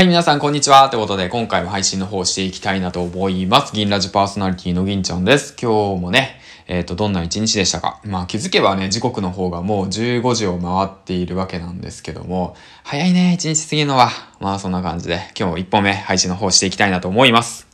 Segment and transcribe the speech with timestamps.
[0.00, 0.88] はい、皆さん、こんにちは。
[0.88, 3.74] ということで、今回も配信の方していきたいなと思います。
[3.74, 5.54] 銀ラジパーソナリティの銀ちゃんです。
[5.60, 8.00] 今日もね、えっ、と、どんな一日でしたか？
[8.02, 14.08] まあ、気づけばね、時刻の方がもう15時を回っているわけなんですけども、早いね、一日過ぎるのは。
[14.40, 17.68] まあ、そんな感じで、今日一本目、配信の方していきたいなと思います。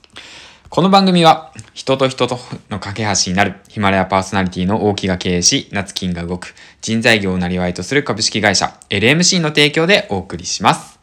[0.68, 2.40] この番組は、人と人と
[2.70, 10.95] の架け橋になる、ヒマラヤパーソナリティの大木が経営し、夏金が動く、人材業をなりわいとする株式会社、LMC の提供でお送りします。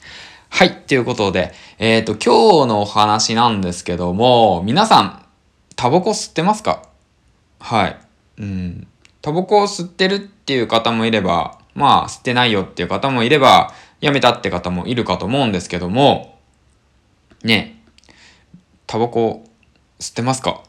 [0.55, 0.81] はい。
[0.81, 5.25] ということで、えっ、と、今日のお話なんですけども、皆さん、
[5.75, 6.88] タバコ吸ってますか？
[7.59, 7.98] はい。
[8.38, 8.88] うん。
[9.23, 16.38] タバコを吸ってるっていう方もいれば、まあ、吸ってないよっていう方もいれば、やめたって方もいるかと思うんですけども、
[17.44, 17.81] ね、
[18.85, 19.44] タバコ
[19.99, 20.61] 吸ってますか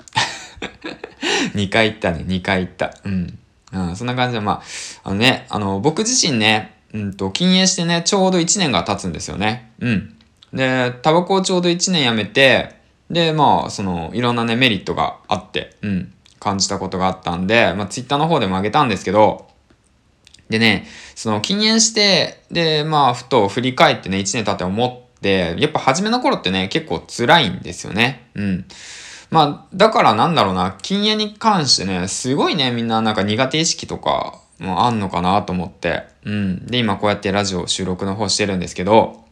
[1.52, 2.94] ?2 回言ったね、2回言った。
[3.04, 3.38] うん。
[3.70, 4.62] うん、そんな感じで、まあ、
[5.02, 9.72] あのね、あの、僕自身ね、うんと、禁煙してね、ちょうど1年が経つんですよね。
[9.80, 10.16] うん。
[10.52, 12.76] で、タバコをちょうど1年やめて、
[13.10, 19.48] で、まあ、その、いろんなね、メリットがあって、うん、感じたことがあったんで、まあ、ツイッターの方でもあげたんですけど、
[20.48, 28.28] でね、その、禁煙して、で、まあ、ふと振り返ってね、1年経って思って、やっぱ初めの頃ってね、結構辛いんですよね。
[28.34, 28.64] うん。
[29.30, 36.04] まあ、だからなんだろうな、禁煙に関してね、すごいね、みんななんか苦手意識とかもあんのかなと思って。
[36.24, 36.66] うん。
[36.66, 39.24] で、今こうやってラジオ収録の方してるんですけど、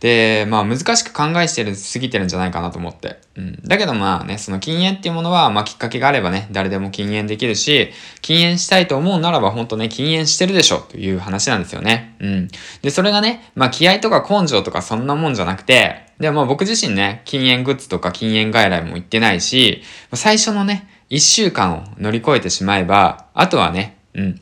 [0.00, 3.18] で、まあ難しく考えしてる、すぎてるんじゃないかなと思って。
[3.36, 3.62] うん。
[3.62, 7.90] だけどまあね、その禁煙っていうものは、まあきっかけがあればね、誰でも禁煙できるし、
[8.22, 12.16] 禁煙したいと思うならば、本当ね、禁煙してるでしょという話なんですよね。
[12.18, 12.48] うん。
[12.80, 19.82] で、それがね、まあ気合とか根性とかそんなもんじゃなくて、で、まあ僕自身ね、禁煙グッズとか禁煙外来も行ってないし、
[20.14, 24.40] 最初のね、一週間を乗り越えてしまえば、あとはね、うん。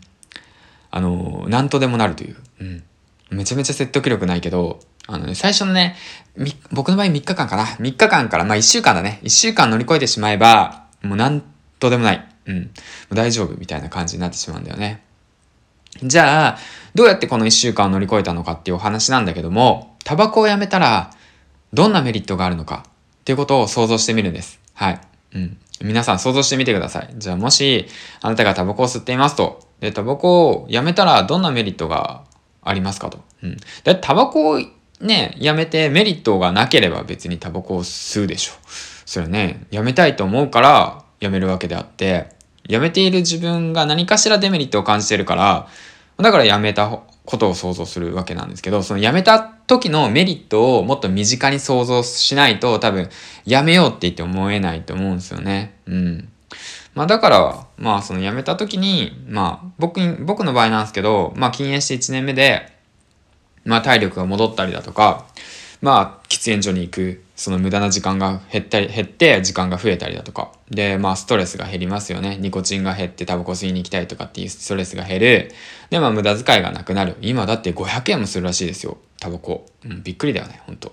[0.91, 2.37] あのー、なんとでもなるという。
[2.61, 2.83] うん。
[3.31, 5.97] めちゃめちゃ説得力ないけど、あのね、最初のね、
[6.37, 7.65] み僕の場合3日間かな。
[7.65, 9.21] 3日間から、まあ1週間だね。
[9.23, 11.43] 1週間乗り越えてしまえば、もうなん
[11.79, 12.29] とでもない。
[12.47, 12.71] うん。
[13.13, 15.03] 大丈夫みたいな感じになってしまうんだよね。
[16.03, 16.59] じゃあ、
[16.95, 21.11] どうやってこの1週間を乗り越えたのかっていうお話なんだけども、タバコをやめたら、
[21.73, 22.91] どんなメリットがあるのかっ
[23.25, 24.61] ていうことを想像してみるんです。
[24.75, 25.01] はい。
[25.35, 25.59] うん。
[25.81, 27.15] 皆さん想像してみてください。
[27.17, 27.87] じゃあもし、
[28.21, 29.68] あなたがタバコを吸っていますと。
[29.81, 32.23] で、タバコをやめたらどんなメリットが
[32.63, 33.21] ありますかと。
[33.43, 33.57] うん。
[33.85, 34.61] で、タバコを
[35.01, 38.53] ね、やめてメリットがなければ別にタバコを吸うでしょ。
[39.07, 42.29] それね、やめたいと思うからやめるわけであって、
[42.69, 45.69] やめている自分が何かしらデメリットを感じてるから、
[46.19, 53.09] だからやめたことを想像するわけなんですけど、そのやめた時のメリットをもっと身近に想像しないと多分
[53.45, 55.77] やめようって言って思えないと思うんですよね。
[55.87, 56.29] うん。
[56.95, 62.73] まあだから、まあその辞めた時に、まあ僕に、僕の場合なんですけど、まあ禁煙して1年目で、
[63.65, 65.27] まあ体力が戻ったりだとか、
[65.81, 70.51] まあ喫煙所に行く、その無駄な時間が減ったり、減って時間が増えたりだとか。
[70.71, 72.37] で、まあストレスが減りますよね。
[72.37, 75.53] ニコチンが減ってタバコ吸いに行きたいとかっていうストレスが減る。
[75.89, 77.17] で、まあ無駄遣いがなくなる。
[77.21, 78.99] 今だって500円もするらしいですよ。
[79.21, 79.67] タバコ。
[79.85, 80.93] うん、びっくりだよね、ほんと。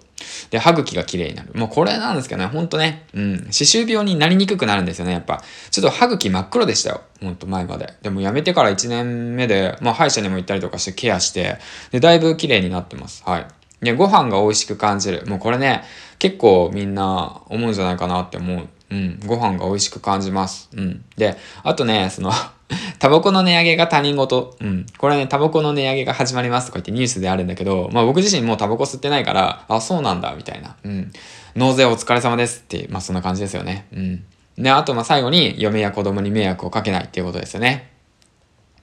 [0.51, 1.50] で、歯茎が綺麗になる。
[1.55, 5.44] もうこれなんですけどね、ほんとね、うん、歯周病になりにくくなるんですよね、やっぱ。
[5.72, 7.01] ちょっと歯茎真っ黒でしたよ。
[7.22, 7.91] ほんと前まで。
[8.03, 11.57] でもやめてから1年目で、まあ歯医者にも行ったりとかしてケアして、
[11.89, 13.23] で、だいぶ綺麗になってます。
[13.25, 13.47] はい。
[13.85, 15.25] で、ご飯が美味しく感じる。
[15.28, 15.84] もうこれね、
[16.19, 18.68] 結構みんな思うんじゃないかなって思う。
[18.91, 20.69] うん、ご飯が美味しく感じます。
[20.75, 21.03] うん。
[21.18, 22.31] で、あとね、その、
[23.00, 24.56] タバコの値上げが他人事。
[24.59, 24.85] うん。
[24.97, 30.75] これね、タバコの値上げが始まりますとか言ってニュースであるんだけど、まあ僕自身もうタバコ吸ってないから、あ、そうなんだ、みたいな。
[30.84, 31.12] うん。
[31.56, 33.85] 納税お疲れ様ですって、まあそんな感じですよね。
[33.94, 34.23] うん。
[34.57, 37.94] で、あとまあ最後に、嫁や子供に迷惑をかけないっていうことですよね。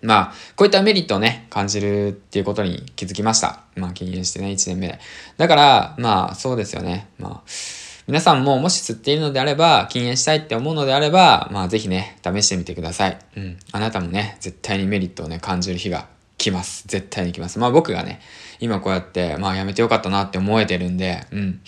[0.03, 3.61] まあ、こういったメリットをね、感じるっていうことに気づきました。
[3.77, 4.99] まあ、禁煙してね、1年目で。
[5.37, 7.09] だから、まあ、そうですよね。
[7.19, 7.43] まあ、
[8.09, 13.19] 皆さんももし吸っているのであれば、禁煙したいって思うのであれば、まあ、ぜひね、試してみてください。
[13.37, 13.59] うん。
[13.71, 16.83] あなたもね、絶対にメリットをね、感じる日が来ます。
[16.89, 17.61] 絶対に来ます。
[17.61, 18.21] まあ、僕がね、
[18.59, 21.61] 今こうやって、まあ、やめてよかったなって思えてるんで、うん。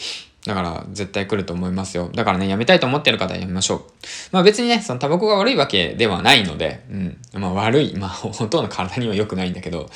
[0.47, 2.11] だから、絶対来ると思いますよ。
[2.15, 3.83] だからね、やめたいと思ってる方はやめましょう。
[4.31, 7.19] まあ別にね、そのタバコが悪いわけではないので、うん。
[7.33, 9.89] まあ悪い、まあ本当の体には良くないんだけど、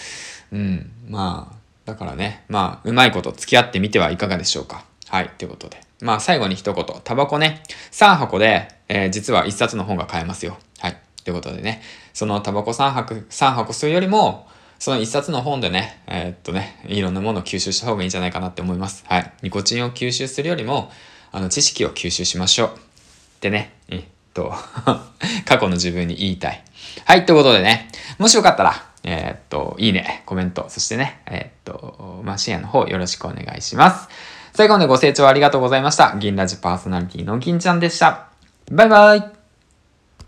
[0.52, 0.90] うん。
[1.08, 4.84] まあ、だからね、まあ、うまいこと付き合ってみてはいかがでしょうか。
[5.08, 5.80] はい、ということで。
[6.00, 7.62] まあ最後に一言、タバコね、
[7.92, 10.56] 3箱で、えー実は1冊の本が買えますよ。
[10.78, 10.96] はい。
[11.24, 11.82] ということでね、
[12.14, 14.46] そのタバコ3箱、3箱吸うよりも、
[14.78, 19.04] その一冊の本でね、えーっとね、いろんなものを吸収した方がいいんじゃないかなって思います。
[19.08, 19.32] はい。
[19.42, 20.90] ニコチンを吸収するよりも、
[21.32, 22.68] あの、知識を吸収しましょう。
[22.68, 24.04] ってね、えっ
[24.34, 24.52] と、
[25.46, 26.62] 過去の自分に言いたい。
[27.04, 27.88] はい、ということでね、
[28.18, 34.08] もしよかったら、えーっと、いいね、コメント、そしてね、えーっと、まあ、シェアの方よろしくお願いします。
[34.54, 36.16] 最後までご清聴ありがとうございました。
[36.18, 38.28] 銀ラジパーソナリティの銀ちゃんでした。
[38.70, 39.37] バイバイ